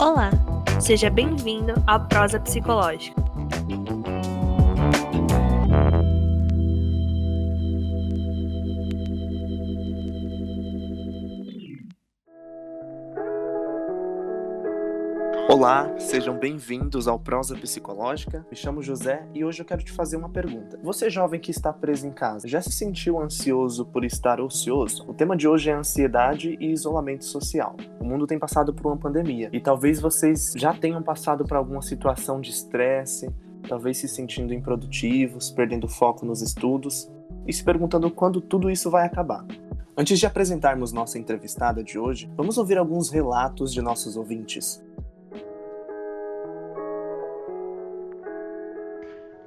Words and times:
Olá, 0.00 0.30
seja 0.80 1.10
bem-vindo 1.10 1.74
ao 1.86 2.00
Prosa 2.06 2.38
Psicológica. 2.40 3.22
Olá, 15.68 15.98
sejam 15.98 16.34
bem-vindos 16.34 17.06
ao 17.06 17.18
Prosa 17.18 17.54
Psicológica. 17.54 18.42
Me 18.50 18.56
chamo 18.56 18.82
José 18.82 19.28
e 19.34 19.44
hoje 19.44 19.60
eu 19.60 19.66
quero 19.66 19.84
te 19.84 19.92
fazer 19.92 20.16
uma 20.16 20.30
pergunta. 20.30 20.80
Você, 20.82 21.10
jovem 21.10 21.38
que 21.38 21.50
está 21.50 21.70
preso 21.74 22.06
em 22.06 22.10
casa, 22.10 22.48
já 22.48 22.62
se 22.62 22.72
sentiu 22.72 23.20
ansioso 23.20 23.84
por 23.84 24.02
estar 24.02 24.40
ocioso? 24.40 25.04
O 25.06 25.12
tema 25.12 25.36
de 25.36 25.46
hoje 25.46 25.68
é 25.68 25.74
ansiedade 25.74 26.56
e 26.58 26.72
isolamento 26.72 27.26
social. 27.26 27.76
O 28.00 28.04
mundo 28.04 28.26
tem 28.26 28.38
passado 28.38 28.72
por 28.72 28.86
uma 28.86 28.96
pandemia 28.96 29.50
e 29.52 29.60
talvez 29.60 30.00
vocês 30.00 30.54
já 30.56 30.72
tenham 30.72 31.02
passado 31.02 31.44
por 31.44 31.58
alguma 31.58 31.82
situação 31.82 32.40
de 32.40 32.48
estresse, 32.48 33.30
talvez 33.68 33.98
se 33.98 34.08
sentindo 34.08 34.54
improdutivos, 34.54 35.50
perdendo 35.50 35.86
foco 35.86 36.24
nos 36.24 36.40
estudos 36.40 37.12
e 37.46 37.52
se 37.52 37.62
perguntando 37.62 38.10
quando 38.10 38.40
tudo 38.40 38.70
isso 38.70 38.90
vai 38.90 39.04
acabar. 39.04 39.44
Antes 39.94 40.18
de 40.18 40.24
apresentarmos 40.24 40.94
nossa 40.94 41.18
entrevistada 41.18 41.84
de 41.84 41.98
hoje, 41.98 42.30
vamos 42.34 42.56
ouvir 42.56 42.78
alguns 42.78 43.10
relatos 43.10 43.70
de 43.70 43.82
nossos 43.82 44.16
ouvintes. 44.16 44.82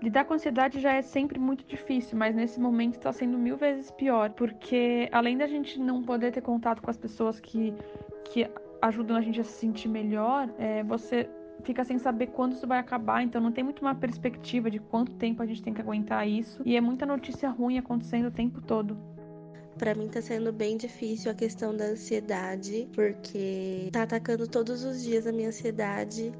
Lidar 0.01 0.25
com 0.25 0.33
ansiedade 0.33 0.79
já 0.79 0.93
é 0.93 1.01
sempre 1.03 1.37
muito 1.37 1.63
difícil, 1.65 2.17
mas 2.17 2.35
nesse 2.35 2.59
momento 2.59 2.95
está 2.95 3.13
sendo 3.13 3.37
mil 3.37 3.55
vezes 3.55 3.91
pior, 3.91 4.31
porque 4.31 5.07
além 5.11 5.37
da 5.37 5.45
gente 5.45 5.79
não 5.79 6.01
poder 6.01 6.31
ter 6.31 6.41
contato 6.41 6.81
com 6.81 6.89
as 6.89 6.97
pessoas 6.97 7.39
que, 7.39 7.71
que 8.25 8.49
ajudam 8.81 9.15
a 9.15 9.21
gente 9.21 9.39
a 9.39 9.43
se 9.43 9.51
sentir 9.51 9.87
melhor, 9.87 10.49
é, 10.57 10.83
você 10.83 11.29
fica 11.63 11.83
sem 11.83 11.99
saber 11.99 12.27
quando 12.27 12.53
isso 12.53 12.65
vai 12.65 12.79
acabar, 12.79 13.21
então 13.21 13.39
não 13.39 13.51
tem 13.51 13.63
muito 13.63 13.81
uma 13.81 13.93
perspectiva 13.93 14.71
de 14.71 14.79
quanto 14.79 15.13
tempo 15.13 15.43
a 15.43 15.45
gente 15.45 15.61
tem 15.61 15.71
que 15.71 15.81
aguentar 15.81 16.27
isso, 16.27 16.63
e 16.65 16.75
é 16.75 16.81
muita 16.81 17.05
notícia 17.05 17.47
ruim 17.49 17.77
acontecendo 17.77 18.25
o 18.25 18.31
tempo 18.31 18.59
todo. 18.59 18.97
Para 19.81 19.95
mim 19.95 20.07
tá 20.07 20.21
sendo 20.21 20.53
bem 20.53 20.77
difícil 20.77 21.31
a 21.31 21.33
questão 21.33 21.75
da 21.75 21.85
ansiedade, 21.85 22.87
porque 22.93 23.89
tá 23.91 24.03
atacando 24.03 24.47
todos 24.47 24.83
os 24.83 25.01
dias 25.01 25.25
a 25.25 25.31
minha 25.31 25.47
ansiedade. 25.47 26.31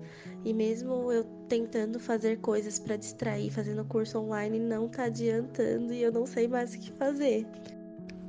E 0.46 0.54
mesmo 0.54 1.12
eu 1.12 1.24
tentando 1.50 2.00
fazer 2.00 2.38
coisas 2.38 2.78
para 2.78 2.96
distrair, 2.96 3.50
fazendo 3.50 3.84
curso 3.84 4.20
online, 4.20 4.60
não 4.60 4.88
tá 4.88 5.06
adiantando 5.06 5.92
e 5.92 6.04
eu 6.04 6.12
não 6.12 6.28
sei 6.28 6.48
mais 6.48 6.76
o 6.76 6.80
que 6.80 6.92
fazer. 6.92 7.48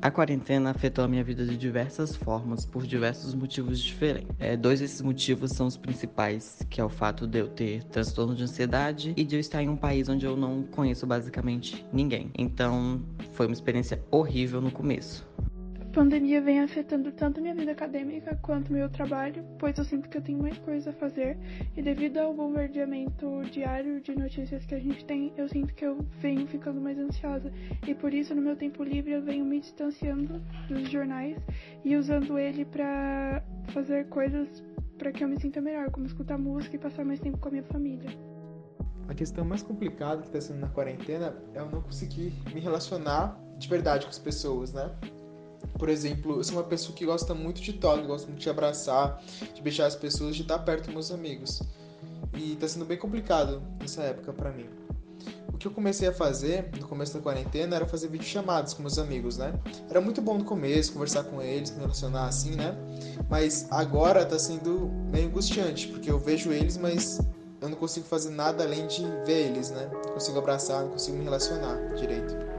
A 0.03 0.11
quarentena 0.11 0.71
afetou 0.71 1.05
a 1.05 1.09
minha 1.09 1.23
vida 1.23 1.47
de 1.47 1.57
diversas 1.57 2.17
formas, 2.17 2.67
por 2.67 2.85
diversos 2.85 3.37
motivos 3.37 3.79
diferentes. 3.79 4.35
É, 4.41 4.57
dois 4.57 4.81
desses 4.81 5.01
motivos 5.01 5.53
são 5.53 5.69
os 5.69 5.77
principais, 5.77 6.59
que 6.69 6.81
é 6.81 6.85
o 6.85 6.89
fato 6.89 7.25
de 7.25 7.39
eu 7.39 7.47
ter 7.47 7.85
transtorno 7.85 8.35
de 8.35 8.43
ansiedade 8.43 9.15
e 9.17 9.23
de 9.23 9.37
eu 9.37 9.41
estar 9.41 9.63
em 9.63 9.69
um 9.69 9.77
país 9.77 10.09
onde 10.09 10.27
eu 10.27 10.37
não 10.37 10.65
conheço 10.65 11.07
basicamente 11.07 11.87
ninguém. 11.93 12.33
Então, 12.37 13.01
foi 13.35 13.47
uma 13.47 13.53
experiência 13.53 14.03
horrível 14.11 14.61
no 14.61 14.73
começo 14.73 15.25
pandemia 15.93 16.41
vem 16.41 16.61
afetando 16.61 17.13
tanto 17.13 17.41
minha 17.43 17.55
vida 17.55 17.73
acadêmica 17.73 18.35
quanto 18.41 18.73
meu 18.73 18.89
trabalho, 18.89 19.45
pois 19.59 19.77
eu 19.77 19.85
sinto 19.85 20.09
que 20.09 20.17
eu 20.17 20.23
tenho 20.23 20.41
mais 20.41 20.57
coisas 20.59 20.89
a 20.89 20.93
fazer 20.99 21.37
e 21.77 21.83
devido 21.83 22.17
ao 22.17 22.33
bombardeamento 22.33 23.43
diário 23.51 24.01
de 24.01 24.15
notícias 24.15 24.65
que 24.65 24.75
a 24.75 24.81
gente 24.81 25.05
tem, 25.05 25.35
eu 25.37 25.47
sinto 25.49 25.75
que 25.75 25.85
eu 25.85 25.99
venho 26.19 26.47
ficando 26.47 26.81
mais 26.81 26.99
ansiosa 26.99 27.53
e 27.87 27.95
por 27.95 28.15
isso 28.15 28.35
no 28.35 28.41
meu 28.41 28.57
tempo 28.57 28.83
livre 28.83 29.13
eu 29.13 29.23
venho 29.23 29.45
me 29.45 29.61
distanciando 29.61 30.41
dos 30.67 30.89
jornais 30.89 31.37
e 31.85 31.95
usando 31.95 32.39
ele 32.39 32.65
para 32.65 33.43
fazer 33.69 34.07
coisas 34.09 34.63
para 34.97 35.13
que 35.13 35.23
eu 35.23 35.29
me 35.29 35.39
sinta 35.39 35.61
melhor, 35.61 35.91
como 35.91 36.07
escutar 36.07 36.39
música 36.39 36.75
e 36.75 36.79
passar 36.79 37.05
mais 37.05 37.21
tempo 37.21 37.37
com 37.37 37.49
a 37.49 37.51
minha 37.51 37.65
família. 37.65 38.11
A 39.09 39.15
questão 39.15 39.45
mais 39.45 39.63
complicada 39.63 40.23
que 40.23 40.29
está 40.29 40.41
sendo 40.41 40.61
na 40.61 40.69
quarentena 40.69 41.37
é 41.53 41.59
eu 41.59 41.69
não 41.69 41.83
conseguir 41.83 42.33
me 42.55 42.61
relacionar 42.61 43.39
de 43.59 43.69
verdade 43.69 44.07
com 44.07 44.11
as 44.11 44.19
pessoas, 44.19 44.73
né? 44.73 44.91
Por 45.79 45.89
exemplo, 45.89 46.37
eu 46.39 46.45
sou 46.45 46.57
uma 46.57 46.65
pessoa 46.65 46.95
que 46.95 47.05
gosta 47.05 47.35
muito 47.35 47.61
de 47.61 47.73
toque, 47.73 48.07
gosto 48.07 48.29
muito 48.29 48.41
de 48.41 48.51
abraçar, 48.51 49.23
de 49.55 49.61
beijar 49.61 49.87
as 49.87 49.97
pessoas, 49.97 50.37
de 50.37 50.43
estar 50.43 50.59
perto 50.61 50.85
dos 50.85 50.95
meus 50.95 51.11
amigos. 51.11 51.63
E 52.35 52.57
tá 52.57 52.69
sendo 52.69 52.85
bem 52.85 52.97
complicado 52.97 53.63
nessa 53.81 54.03
época 54.03 54.33
para 54.33 54.51
mim. 54.51 54.67
O 55.53 55.59
que 55.59 55.67
eu 55.67 55.73
comecei 55.73 56.09
a 56.09 56.13
fazer 56.13 56.71
no 56.79 56.89
começo 56.89 57.15
da 57.15 57.21
quarentena 57.21 57.77
era 57.77 57.87
fazer 57.87 58.09
videochamadas 58.09 58.75
com 58.75 58.83
meus 58.83 58.99
amigos, 58.99 59.37
né? 59.37 59.53
Era 59.89 60.01
muito 60.01 60.21
bom 60.21 60.39
no 60.39 60.45
começo, 60.45 60.93
conversar 60.93 61.25
com 61.25 61.41
eles, 61.41 61.71
me 61.71 61.81
relacionar 61.81 62.27
assim, 62.27 62.57
né? 62.57 62.77
Mas 63.29 63.67
agora 63.71 64.25
tá 64.25 64.39
sendo 64.39 64.91
meio 65.11 65.29
angustiante, 65.29 65.89
porque 65.89 66.11
eu 66.11 66.19
vejo 66.19 66.51
eles, 66.53 66.77
mas 66.77 67.21
eu 67.61 67.69
não 67.69 67.77
consigo 67.77 68.07
fazer 68.07 68.31
nada 68.31 68.65
além 68.65 68.87
de 68.89 69.03
ver 69.25 69.51
eles, 69.51 69.71
né? 69.71 69.89
Não 69.93 70.15
consigo 70.15 70.39
abraçar, 70.39 70.83
não 70.83 70.91
consigo 70.91 71.17
me 71.17 71.25
relacionar 71.25 71.77
direito. 71.95 72.52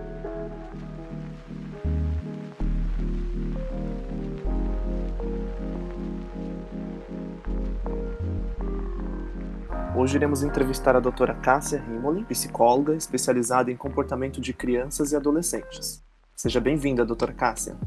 Hoje 9.95 10.15
iremos 10.17 10.41
entrevistar 10.41 10.95
a 10.95 10.99
doutora 10.99 11.35
Cássia 11.35 11.79
Rimoli, 11.79 12.25
psicóloga 12.25 12.95
especializada 12.95 13.71
em 13.71 13.77
comportamento 13.77 14.41
de 14.41 14.51
crianças 14.51 15.11
e 15.11 15.15
adolescentes. 15.15 16.03
Seja 16.35 16.59
bem-vinda, 16.59 17.05
doutora 17.05 17.31
Cássia. 17.31 17.77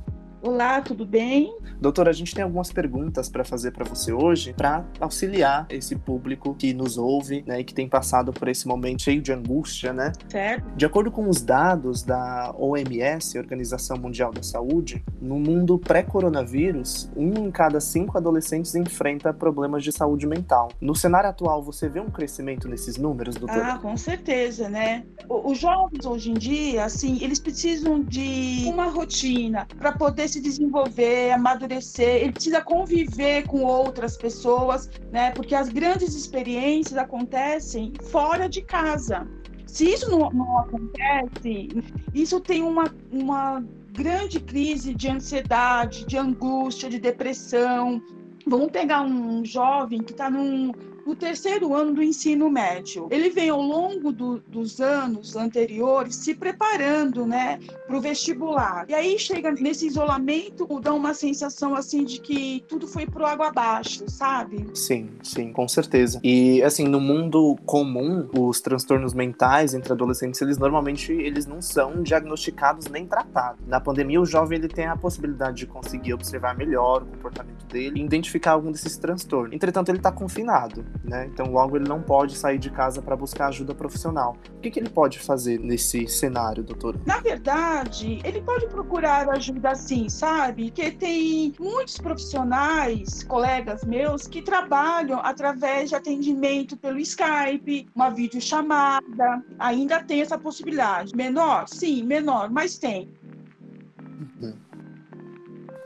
Olá, 0.47 0.81
tudo 0.81 1.05
bem? 1.05 1.59
Doutora, 1.81 2.11
a 2.11 2.13
gente 2.13 2.33
tem 2.33 2.45
algumas 2.45 2.71
perguntas 2.71 3.29
para 3.29 3.45
fazer 3.45 3.73
para 3.73 3.85
você 3.85 4.13
hoje, 4.13 4.53
para 4.53 4.85
auxiliar 5.01 5.67
esse 5.69 5.97
público 5.97 6.55
que 6.55 6.73
nos 6.73 6.97
ouve, 6.97 7.43
né, 7.45 7.59
e 7.59 7.65
que 7.65 7.75
tem 7.75 7.89
passado 7.89 8.33
por 8.33 8.47
esse 8.47 8.69
momento 8.69 9.03
cheio 9.03 9.21
de 9.21 9.33
angústia, 9.33 9.93
né? 9.93 10.13
Certo. 10.29 10.65
De 10.77 10.87
acordo 10.87 11.11
com 11.11 11.29
os 11.29 11.43
dados 11.43 12.05
da 12.05 12.55
OMS, 12.57 13.37
Organização 13.37 13.99
Mundial 13.99 14.33
da 14.33 14.43
Saúde, 14.45 15.05
no 15.21 15.37
mundo 15.41 15.81
pré-coronavírus, 15.81 17.11
um 17.17 17.45
em 17.45 17.51
cada 17.51 17.81
cinco 17.81 18.17
adolescentes 18.17 18.77
enfrenta 18.77 19.35
problemas 19.35 19.83
de 19.83 19.91
saúde 19.91 20.29
mental. 20.29 20.69
No 20.81 20.95
cenário 20.95 21.29
atual, 21.29 21.61
você 21.61 21.89
vê 21.89 21.99
um 21.99 22.09
crescimento 22.09 22.69
nesses 22.69 22.97
números, 22.97 23.35
doutora? 23.35 23.75
Ah, 23.75 23.79
com 23.79 23.97
certeza, 23.97 24.69
né? 24.69 25.05
Os 25.29 25.59
jovens 25.59 26.07
hoje 26.07 26.31
em 26.31 26.35
dia, 26.35 26.85
assim, 26.85 27.19
eles 27.21 27.41
precisam 27.41 28.01
de 28.01 28.63
uma 28.67 28.85
rotina 28.85 29.67
para 29.77 29.91
poder 29.91 30.29
se 30.29 30.36
se 30.37 30.43
desenvolver, 30.43 31.33
amadurecer, 31.33 32.23
ele 32.23 32.33
precisa 32.33 32.61
conviver 32.61 33.47
com 33.47 33.63
outras 33.63 34.17
pessoas, 34.17 34.91
né? 35.11 35.31
Porque 35.33 35.55
as 35.55 35.69
grandes 35.69 36.15
experiências 36.15 36.99
acontecem 36.99 37.93
fora 38.11 38.49
de 38.49 38.63
casa. 38.63 39.27
Se 39.67 39.91
isso 39.91 40.11
não, 40.11 40.31
não 40.31 40.59
acontece, 40.59 41.69
isso 42.15 42.41
tem 42.41 42.63
uma, 42.63 42.85
uma 43.11 43.65
grande 43.93 44.39
crise 44.41 44.95
de 44.95 45.09
ansiedade, 45.09 46.05
de 46.07 46.19
angústia, 46.19 46.91
de 46.91 46.99
depressão. 46.99 48.03
Vamos 48.47 48.71
pegar 48.71 49.03
um 49.03 49.45
jovem 49.45 50.03
que 50.03 50.13
está 50.13 50.31
num, 50.31 50.73
no 51.07 51.15
terceiro 51.15 51.73
ano 51.73 51.95
do 51.95 52.03
ensino 52.03 52.51
médio. 52.51 53.07
Ele 53.11 53.31
vem 53.31 53.49
ao 53.49 53.63
longo 53.63 54.11
do, 54.11 54.41
dos 54.41 54.81
anos 54.81 55.37
anteriores 55.37 56.17
se 56.17 56.35
preparando, 56.35 57.25
né, 57.25 57.61
para 57.87 57.97
o 57.97 58.01
vestibular. 58.01 58.85
E 58.89 58.95
aí 58.95 59.19
chega 59.19 59.53
nesse 59.53 59.87
isolamento, 59.87 60.67
dá 60.81 60.93
uma 60.93 61.15
sensação 61.15 61.75
assim 61.75 62.05
de 62.05 62.21
que 62.21 62.65
tudo 62.69 62.89
foi 62.89 63.07
pro 63.07 63.25
água 63.25 63.49
abaixo, 63.49 64.05
sabe? 64.09 64.67
Sim, 64.75 65.11
sim, 65.23 65.53
com 65.53 65.69
certeza. 65.69 66.19
E 66.25 66.63
assim, 66.63 66.85
no 66.89 67.01
mundo 67.01 67.57
comum, 67.65 68.29
os 68.37 68.61
transtornos 68.61 69.15
mentais 69.15 69.75
entre 69.75 69.93
adolescentes, 69.93 70.43
eles 70.43 70.59
normalmente 70.59 71.13
eles 71.13 71.47
não 71.47 71.63
são 71.63 72.03
diagnosticados 72.03 72.87
nem 72.87 73.07
tratados. 73.07 73.65
Na 73.67 73.81
pandemia, 73.81 74.21
o 74.21 74.27
jovem 74.27 74.59
ele 74.59 74.69
tem 74.69 74.87
a 74.87 74.97
possibilidade 74.97 75.59
de 75.59 75.67
conseguir 75.67 76.15
observar 76.15 76.57
melhor 76.57 77.03
o 77.03 77.07
comportamento 77.07 77.65
dele 77.67 78.01
e 78.01 78.05
identificar 78.05 78.53
algum 78.53 78.73
desses 78.73 78.97
transtornos. 78.97 79.53
Entretanto, 79.53 79.91
ele 79.91 79.99
está 79.99 80.11
confinado 80.11 80.85
né? 81.05 81.27
Então, 81.33 81.47
logo 81.53 81.77
ele 81.77 81.89
não 81.89 82.03
pode 82.03 82.37
sair 82.37 82.59
de 82.59 82.71
casa 82.71 83.01
para 83.01 83.17
buscar 83.17 83.49
ajuda 83.49 83.75
profissional. 83.75 84.37
O 84.57 84.61
que, 84.61 84.71
que 84.71 84.81
ele 84.81 84.89
pode 84.89 85.19
fazer 85.19 85.59
nesse 85.61 86.07
cenário, 86.09 86.63
doutora? 86.63 86.99
Na 87.07 87.21
verdade, 87.21 88.21
ele 88.25 88.41
pode 88.41 88.67
procurar 88.67 89.29
ajuda 89.31 89.75
sim, 89.75 90.09
sabe? 90.09 90.67
Porque 90.67 90.91
tem 90.91 91.55
muitos 91.59 91.99
profissionais, 91.99 93.23
colegas 93.23 93.85
meus, 93.85 94.27
que 94.27 94.43
trabalham 94.43 95.21
através 95.21 95.91
de 95.91 95.95
atendimento 95.95 96.77
pelo 96.77 96.99
Skype, 96.99 97.89
uma 97.95 98.11
videochamada. 98.11 99.43
Ainda 99.59 100.03
tem 100.03 100.21
essa 100.21 100.39
possibilidade. 100.39 101.15
Menor? 101.15 101.69
Sim, 101.69 102.03
menor, 102.05 102.51
mas 102.51 102.79
tem. 102.79 103.17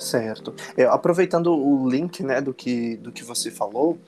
Certo. 0.01 0.55
É, 0.79 0.85
aproveitando 0.85 1.55
o 1.55 1.87
link 1.87 2.23
né, 2.23 2.41
do, 2.41 2.55
que, 2.55 2.97
do 2.97 3.12
que 3.12 3.23
você 3.23 3.51
falou, 3.51 3.99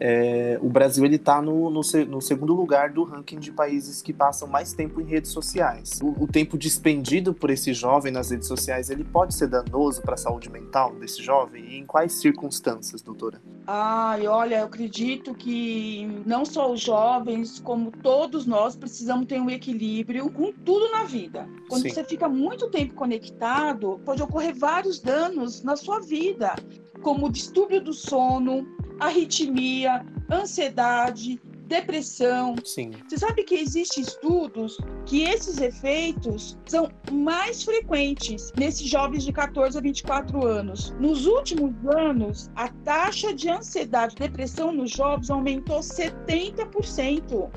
é, 0.00 0.58
o 0.60 0.68
Brasil 0.68 1.04
ele 1.04 1.16
está 1.16 1.40
no, 1.40 1.70
no, 1.70 1.80
no, 2.08 2.20
segundo 2.20 2.54
lugar 2.54 2.90
do 2.90 3.04
ranking 3.04 3.38
de 3.38 3.52
países 3.52 4.02
que 4.02 4.12
passam 4.12 4.48
mais 4.48 4.72
tempo 4.72 5.00
em 5.00 5.04
redes 5.04 5.30
sociais. 5.30 6.00
O, 6.02 6.24
o 6.24 6.26
tempo 6.26 6.58
despendido 6.58 7.32
por 7.32 7.50
esse 7.50 7.72
jovem 7.72 8.12
nas 8.12 8.30
redes 8.30 8.48
sociais, 8.48 8.90
ele 8.90 9.04
pode 9.04 9.34
ser 9.34 9.46
danoso 9.46 10.02
para 10.02 10.14
a 10.14 10.16
saúde 10.16 10.50
mental 10.50 10.94
desse 10.94 11.22
jovem? 11.22 11.64
E 11.64 11.78
em 11.78 11.86
quais 11.86 12.12
circunstâncias, 12.14 13.02
doutora? 13.02 13.40
Ai, 13.66 14.26
olha, 14.26 14.56
eu 14.56 14.64
acredito 14.64 15.34
que 15.34 16.22
não 16.26 16.44
só 16.44 16.72
os 16.72 16.80
jovens, 16.80 17.60
como 17.60 17.90
todos 17.90 18.46
nós, 18.46 18.76
precisamos 18.76 19.26
ter 19.26 19.40
um 19.40 19.48
equilíbrio 19.48 20.30
com 20.30 20.52
tudo 20.52 20.90
na 20.90 21.04
vida. 21.04 21.48
Quando 21.68 21.82
Sim. 21.82 21.90
você 21.90 22.04
fica 22.04 22.28
muito 22.28 22.68
tempo 22.68 22.94
conectado, 22.94 24.00
pode 24.04 24.22
ocorrer 24.22 24.54
vários 24.54 25.00
danos 25.00 25.62
na 25.62 25.76
sua 25.76 26.00
vida, 26.00 26.54
como 27.02 27.30
distúrbio 27.30 27.80
do 27.80 27.92
sono, 27.92 28.66
arritmia, 29.00 30.06
ansiedade, 30.30 31.40
depressão. 31.66 32.54
Sim. 32.64 32.92
Você 33.08 33.18
sabe 33.18 33.42
que 33.44 33.56
existem 33.56 34.02
estudos 34.02 34.76
que 35.06 35.22
esses 35.22 35.58
efeitos 35.58 36.58
são 36.66 36.90
mais 37.10 37.62
frequentes 37.62 38.52
nesses 38.56 38.86
jovens 38.88 39.24
de 39.24 39.32
14 39.32 39.78
a 39.78 39.80
24 39.80 40.46
anos. 40.46 40.94
Nos 41.00 41.24
últimos 41.26 41.74
anos, 41.96 42.50
a 42.54 42.68
taxa 42.84 43.34
de 43.34 43.48
ansiedade 43.48 44.14
e 44.16 44.18
depressão 44.20 44.70
nos 44.72 44.90
jovens 44.90 45.30
aumentou 45.30 45.80
70%. 45.80 47.50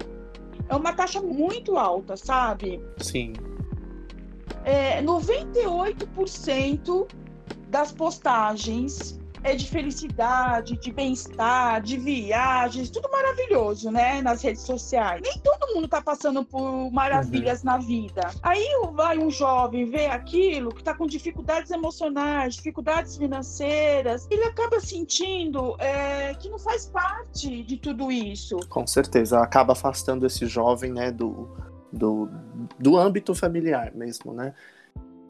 É 0.70 0.76
uma 0.76 0.94
taxa 0.94 1.22
muito 1.22 1.78
alta, 1.78 2.18
sabe? 2.18 2.82
Sim. 2.98 3.34
É, 4.64 5.02
98% 5.02 7.08
das 7.70 7.92
postagens 7.92 9.20
é 9.48 9.56
de 9.56 9.68
felicidade, 9.70 10.78
de 10.78 10.92
bem-estar, 10.92 11.82
de 11.82 11.98
viagens, 11.98 12.90
tudo 12.90 13.10
maravilhoso, 13.10 13.90
né? 13.90 14.22
Nas 14.22 14.42
redes 14.42 14.64
sociais. 14.64 15.22
Nem 15.24 15.40
todo 15.40 15.74
mundo 15.74 15.88
tá 15.88 16.02
passando 16.02 16.44
por 16.44 16.92
maravilhas 16.92 17.60
uhum. 17.60 17.66
na 17.66 17.78
vida. 17.78 18.30
Aí 18.44 18.68
vai 18.94 19.18
um 19.18 19.30
jovem 19.30 19.90
ver 19.90 20.08
aquilo 20.12 20.74
que 20.74 20.84
tá 20.84 20.94
com 20.94 21.08
dificuldades 21.08 21.72
emocionais, 21.72 22.56
dificuldades 22.56 23.16
financeiras, 23.16 24.28
ele 24.30 24.44
acaba 24.44 24.80
sentindo 24.80 25.76
é, 25.80 26.34
que 26.34 26.50
não 26.50 26.60
faz 26.60 26.86
parte 26.88 27.64
de 27.64 27.78
tudo 27.78 28.12
isso. 28.12 28.58
Com 28.70 28.86
certeza, 28.86 29.40
acaba 29.40 29.74
afastando 29.74 30.26
esse 30.26 30.46
jovem, 30.46 30.92
né, 30.92 31.12
do, 31.12 31.50
do, 31.92 32.30
do 32.78 32.98
âmbito 32.98 33.34
familiar 33.34 33.94
mesmo, 33.94 34.34
né? 34.34 34.54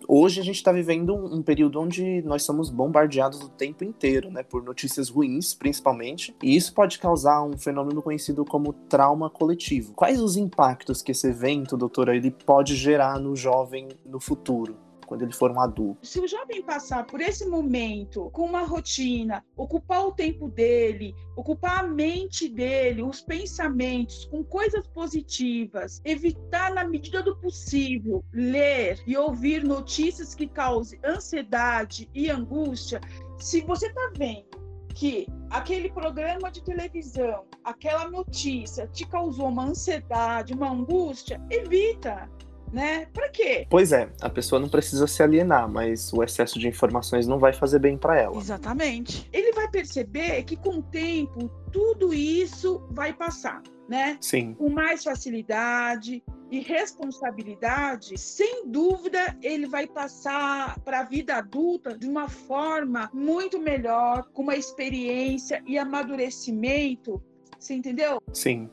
Hoje 0.07 0.39
a 0.39 0.43
gente 0.43 0.55
está 0.55 0.71
vivendo 0.71 1.13
um, 1.13 1.41
período 1.41 1.79
onde 1.79 2.21
nós 2.23 2.43
somos 2.43 2.69
bombardeados 2.69 3.41
o 3.41 3.49
tempo 3.49 3.83
inteiro, 3.83 4.31
né, 4.31 4.43
por 4.43 4.63
notícias 4.63 5.09
ruins, 5.09 5.53
principalmente, 5.53 6.35
e 6.41 6.55
isso 6.55 6.73
pode 6.73 6.99
causar 6.99 7.43
um 7.43 7.57
fenômeno 7.57 8.01
conhecido 8.01 8.45
como 8.45 8.73
trauma 8.73 9.29
coletivo. 9.29 9.93
Quais 9.93 10.21
os 10.21 10.37
impactos 10.37 11.01
que 11.01 11.11
esse 11.11 11.27
evento, 11.27 11.77
doutora, 11.77 12.15
ele 12.15 12.31
pode 12.31 12.75
gerar 12.75 13.19
no 13.19 13.35
jovem 13.35 13.89
no 14.05 14.19
futuro? 14.19 14.86
Quando 15.07 15.23
ele 15.23 15.33
for 15.33 15.49
um 15.49 15.59
adulto. 15.59 16.05
Se 16.05 16.19
o 16.19 16.27
jovem 16.27 16.61
passar 16.61 17.05
por 17.07 17.21
esse 17.21 17.47
momento 17.47 18.29
com 18.31 18.43
uma 18.43 18.63
rotina, 18.63 19.43
ocupar 19.55 20.05
o 20.05 20.11
tempo 20.11 20.49
dele, 20.49 21.15
ocupar 21.35 21.85
a 21.85 21.87
mente 21.87 22.49
dele, 22.49 23.01
os 23.01 23.21
pensamentos 23.21 24.25
com 24.25 24.43
coisas 24.43 24.85
positivas, 24.87 26.01
evitar 26.03 26.73
na 26.73 26.83
medida 26.83 27.23
do 27.23 27.35
possível 27.37 28.23
ler 28.33 29.01
e 29.07 29.15
ouvir 29.17 29.63
notícias 29.63 30.35
que 30.35 30.47
causem 30.47 30.99
ansiedade 31.03 32.09
e 32.13 32.29
angústia, 32.29 32.99
se 33.39 33.61
você 33.61 33.87
está 33.87 34.11
vendo 34.17 34.67
que 34.93 35.27
aquele 35.51 35.91
programa 35.91 36.49
de 36.49 36.63
televisão, 36.63 37.45
aquela 37.63 38.09
notícia 38.09 38.87
te 38.87 39.07
causou 39.07 39.49
uma 39.49 39.65
ansiedade, 39.65 40.53
uma 40.53 40.71
angústia, 40.71 41.39
evita 41.51 42.27
né? 42.71 43.07
Para 43.13 43.29
quê? 43.29 43.65
Pois 43.69 43.91
é, 43.91 44.09
a 44.21 44.29
pessoa 44.29 44.59
não 44.59 44.69
precisa 44.69 45.07
se 45.07 45.21
alienar, 45.23 45.69
mas 45.69 46.11
o 46.13 46.23
excesso 46.23 46.59
de 46.59 46.67
informações 46.67 47.27
não 47.27 47.39
vai 47.39 47.53
fazer 47.53 47.79
bem 47.79 47.97
para 47.97 48.19
ela. 48.19 48.37
Exatamente. 48.37 49.27
Ele 49.31 49.51
vai 49.53 49.69
perceber 49.69 50.43
que 50.43 50.55
com 50.55 50.77
o 50.77 50.83
tempo 50.83 51.49
tudo 51.71 52.13
isso 52.13 52.85
vai 52.91 53.13
passar, 53.13 53.61
né? 53.87 54.17
Sim. 54.21 54.53
Com 54.53 54.69
mais 54.69 55.03
facilidade 55.03 56.23
e 56.49 56.59
responsabilidade, 56.59 58.17
sem 58.17 58.69
dúvida 58.69 59.37
ele 59.41 59.67
vai 59.67 59.85
passar 59.85 60.79
para 60.79 61.01
a 61.01 61.03
vida 61.03 61.35
adulta 61.35 61.97
de 61.97 62.07
uma 62.07 62.29
forma 62.29 63.09
muito 63.13 63.59
melhor, 63.59 64.29
com 64.33 64.43
uma 64.43 64.55
experiência 64.55 65.61
e 65.65 65.77
amadurecimento. 65.77 67.21
Você 67.59 67.73
entendeu? 67.73 68.21
Sim. 68.31 68.69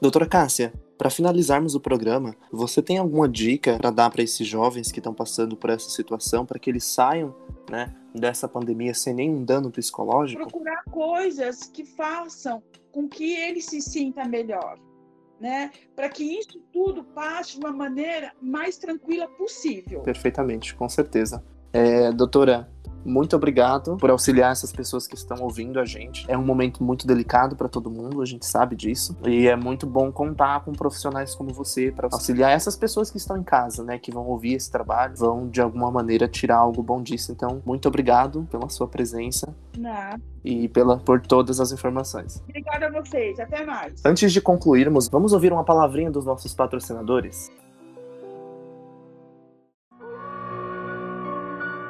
Doutora 0.00 0.26
Cássia, 0.26 0.72
para 0.96 1.10
finalizarmos 1.10 1.74
o 1.74 1.80
programa, 1.80 2.36
você 2.50 2.82
tem 2.82 2.98
alguma 2.98 3.28
dica 3.28 3.76
para 3.76 3.90
dar 3.90 4.10
para 4.10 4.22
esses 4.22 4.46
jovens 4.46 4.90
que 4.90 4.98
estão 4.98 5.12
passando 5.12 5.56
por 5.56 5.70
essa 5.70 5.90
situação 5.90 6.46
para 6.46 6.58
que 6.58 6.70
eles 6.70 6.84
saiam, 6.84 7.34
né, 7.70 7.94
dessa 8.14 8.48
pandemia 8.48 8.94
sem 8.94 9.14
nenhum 9.14 9.44
dano 9.44 9.70
psicológico? 9.70 10.48
Procurar 10.48 10.82
coisas 10.84 11.64
que 11.64 11.84
façam 11.84 12.62
com 12.90 13.08
que 13.08 13.34
ele 13.34 13.60
se 13.60 13.80
sinta 13.80 14.24
melhor, 14.24 14.78
né? 15.38 15.70
Para 15.94 16.08
que 16.08 16.24
isso 16.24 16.58
tudo 16.72 17.04
passe 17.04 17.52
de 17.52 17.58
uma 17.58 17.72
maneira 17.72 18.32
mais 18.40 18.78
tranquila 18.78 19.28
possível. 19.28 20.00
Perfeitamente, 20.00 20.74
com 20.74 20.88
certeza. 20.88 21.44
É, 21.72 22.10
doutora, 22.10 22.70
muito 23.06 23.36
obrigado 23.36 23.96
por 23.96 24.10
auxiliar 24.10 24.52
essas 24.52 24.72
pessoas 24.72 25.06
que 25.06 25.14
estão 25.14 25.42
ouvindo 25.42 25.78
a 25.78 25.84
gente. 25.84 26.24
É 26.28 26.36
um 26.36 26.44
momento 26.44 26.82
muito 26.82 27.06
delicado 27.06 27.54
para 27.54 27.68
todo 27.68 27.90
mundo, 27.90 28.20
a 28.20 28.26
gente 28.26 28.44
sabe 28.44 28.74
disso. 28.74 29.16
E 29.24 29.46
é 29.46 29.54
muito 29.54 29.86
bom 29.86 30.10
contar 30.10 30.64
com 30.64 30.72
profissionais 30.72 31.34
como 31.34 31.50
você 31.52 31.92
para 31.92 32.08
auxiliar 32.12 32.50
essas 32.52 32.76
pessoas 32.76 33.10
que 33.10 33.16
estão 33.16 33.36
em 33.36 33.42
casa, 33.42 33.84
né, 33.84 33.98
que 33.98 34.10
vão 34.10 34.26
ouvir 34.26 34.54
esse 34.54 34.70
trabalho, 34.70 35.14
vão 35.16 35.48
de 35.48 35.60
alguma 35.60 35.90
maneira 35.90 36.26
tirar 36.26 36.56
algo 36.56 36.82
bom 36.82 37.00
disso. 37.02 37.30
Então, 37.30 37.62
muito 37.64 37.86
obrigado 37.86 38.46
pela 38.50 38.68
sua 38.68 38.88
presença. 38.88 39.54
Não. 39.78 40.20
E 40.44 40.68
pela, 40.68 40.98
por 40.98 41.20
todas 41.20 41.60
as 41.60 41.72
informações. 41.72 42.42
Obrigada 42.48 42.86
a 42.86 42.90
vocês. 42.90 43.38
Até 43.38 43.64
mais. 43.64 44.04
Antes 44.04 44.32
de 44.32 44.40
concluirmos, 44.40 45.08
vamos 45.08 45.32
ouvir 45.32 45.52
uma 45.52 45.64
palavrinha 45.64 46.10
dos 46.10 46.24
nossos 46.24 46.54
patrocinadores? 46.54 47.50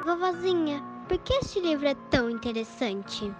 Vovozinha, 0.05 0.81
por 1.07 1.17
que 1.19 1.33
este 1.33 1.59
livro 1.59 1.87
é 1.87 1.95
tão 2.09 2.29
interessante? 2.29 3.31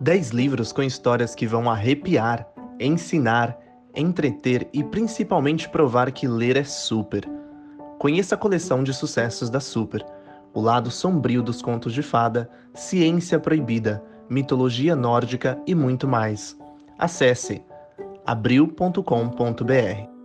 Dez 0.00 0.30
livros 0.30 0.72
com 0.72 0.82
histórias 0.82 1.34
que 1.34 1.46
vão 1.46 1.68
arrepiar, 1.70 2.48
ensinar, 2.78 3.58
entreter 3.94 4.68
e 4.72 4.82
principalmente 4.84 5.68
provar 5.68 6.12
que 6.12 6.28
ler 6.28 6.56
é 6.56 6.64
super. 6.64 7.28
Conheça 7.98 8.36
a 8.36 8.38
coleção 8.38 8.84
de 8.84 8.92
sucessos 8.94 9.50
da 9.50 9.58
Super, 9.58 10.06
o 10.54 10.60
lado 10.60 10.90
sombrio 10.90 11.42
dos 11.42 11.60
contos 11.60 11.92
de 11.92 12.02
fada, 12.02 12.48
ciência 12.72 13.40
proibida, 13.40 14.02
mitologia 14.30 14.94
nórdica 14.94 15.60
e 15.66 15.74
muito 15.74 16.06
mais. 16.06 16.56
Acesse 16.96 17.64
abril.com.br. 18.24 20.17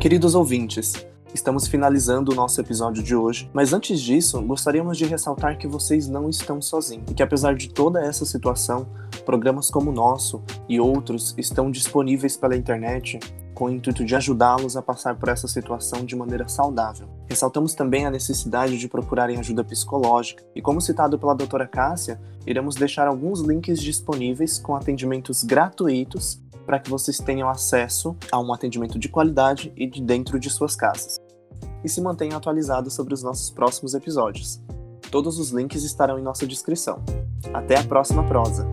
Queridos 0.00 0.36
ouvintes, 0.36 0.92
estamos 1.34 1.66
finalizando 1.66 2.30
o 2.30 2.34
nosso 2.34 2.60
episódio 2.60 3.02
de 3.02 3.16
hoje, 3.16 3.50
mas 3.52 3.72
antes 3.72 4.00
disso, 4.00 4.40
gostaríamos 4.42 4.96
de 4.96 5.04
ressaltar 5.04 5.58
que 5.58 5.66
vocês 5.66 6.06
não 6.06 6.30
estão 6.30 6.62
sozinhos 6.62 7.10
e 7.10 7.14
que, 7.14 7.22
apesar 7.22 7.56
de 7.56 7.68
toda 7.68 8.00
essa 8.00 8.24
situação, 8.24 8.86
programas 9.26 9.72
como 9.72 9.90
o 9.90 9.92
nosso 9.92 10.40
e 10.68 10.78
outros 10.78 11.34
estão 11.36 11.68
disponíveis 11.68 12.36
pela 12.36 12.56
internet 12.56 13.18
com 13.52 13.64
o 13.64 13.70
intuito 13.70 14.04
de 14.04 14.14
ajudá-los 14.14 14.76
a 14.76 14.82
passar 14.82 15.16
por 15.16 15.30
essa 15.30 15.48
situação 15.48 16.04
de 16.04 16.14
maneira 16.14 16.46
saudável. 16.46 17.08
Ressaltamos 17.28 17.74
também 17.74 18.06
a 18.06 18.10
necessidade 18.10 18.78
de 18.78 18.86
procurarem 18.86 19.36
ajuda 19.36 19.64
psicológica 19.64 20.44
e, 20.54 20.62
como 20.62 20.80
citado 20.80 21.18
pela 21.18 21.34
doutora 21.34 21.66
Cássia, 21.66 22.20
iremos 22.46 22.76
deixar 22.76 23.08
alguns 23.08 23.40
links 23.40 23.80
disponíveis 23.80 24.60
com 24.60 24.76
atendimentos 24.76 25.42
gratuitos 25.42 26.40
para 26.68 26.78
que 26.78 26.90
vocês 26.90 27.16
tenham 27.16 27.48
acesso 27.48 28.14
a 28.30 28.38
um 28.38 28.52
atendimento 28.52 28.98
de 28.98 29.08
qualidade 29.08 29.72
e 29.74 29.86
de 29.86 30.02
dentro 30.02 30.38
de 30.38 30.50
suas 30.50 30.76
casas. 30.76 31.16
E 31.82 31.88
se 31.88 31.98
mantenham 31.98 32.36
atualizados 32.36 32.92
sobre 32.92 33.14
os 33.14 33.22
nossos 33.22 33.48
próximos 33.48 33.94
episódios. 33.94 34.60
Todos 35.10 35.38
os 35.38 35.48
links 35.48 35.82
estarão 35.82 36.18
em 36.18 36.22
nossa 36.22 36.46
descrição. 36.46 37.02
Até 37.54 37.78
a 37.78 37.84
próxima 37.84 38.22
prosa! 38.22 38.68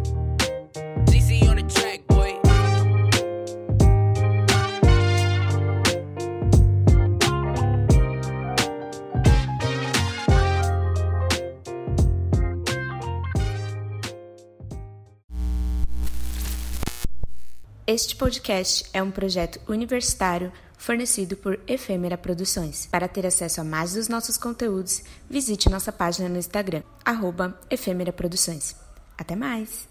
Este 17.88 18.15
podcast 18.15 18.84
é 18.94 19.04
um 19.04 19.12
projeto 19.12 19.62
universitário 19.68 20.51
fornecido 20.75 21.38
por 21.38 21.60
Efêmera 21.68 22.18
Produções. 22.18 22.88
Para 22.88 23.08
ter 23.08 23.27
acesso 23.27 23.62
a 23.62 23.63
mais 23.63 23.94
dos 23.94 24.08
nossos 24.10 24.38
conteúdos, 24.38 25.04
visite 25.30 25.70
nossa 25.70 25.92
página 25.92 26.27
no 26.27 26.39
Instagram, 26.39 26.82
arroba 27.06 27.60
Efêmera 27.70 28.12
Produções. 28.12 28.75
Até 29.15 29.36
mais! 29.36 29.88